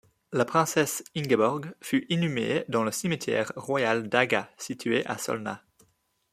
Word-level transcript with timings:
La 0.31 0.45
princesse 0.45 1.03
Ingeborg 1.15 1.75
fut 1.79 2.07
inhumée 2.09 2.65
dans 2.69 2.83
le 2.83 2.91
Cimetière 2.91 3.51
royal 3.55 4.09
d'Haga 4.09 4.49
situé 4.57 5.05
à 5.05 5.19
Solna. 5.19 5.63